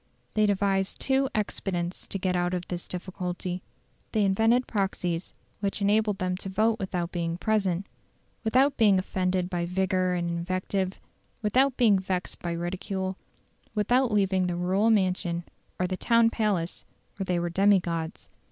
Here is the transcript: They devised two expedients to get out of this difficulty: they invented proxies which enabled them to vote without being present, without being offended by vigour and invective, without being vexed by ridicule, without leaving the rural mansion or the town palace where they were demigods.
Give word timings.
They 0.33 0.47
devised 0.47 0.99
two 0.99 1.29
expedients 1.35 2.07
to 2.07 2.17
get 2.17 2.35
out 2.35 2.55
of 2.55 2.67
this 2.67 2.87
difficulty: 2.87 3.61
they 4.13 4.25
invented 4.25 4.65
proxies 4.65 5.35
which 5.59 5.79
enabled 5.79 6.17
them 6.17 6.35
to 6.37 6.49
vote 6.49 6.79
without 6.79 7.11
being 7.11 7.37
present, 7.37 7.85
without 8.43 8.77
being 8.77 8.97
offended 8.97 9.47
by 9.47 9.67
vigour 9.67 10.13
and 10.15 10.27
invective, 10.27 10.99
without 11.43 11.77
being 11.77 11.99
vexed 11.99 12.39
by 12.41 12.53
ridicule, 12.53 13.15
without 13.75 14.11
leaving 14.11 14.47
the 14.47 14.55
rural 14.55 14.89
mansion 14.89 15.43
or 15.79 15.85
the 15.85 15.97
town 15.97 16.31
palace 16.31 16.83
where 17.17 17.25
they 17.25 17.37
were 17.37 17.51
demigods. 17.51 18.27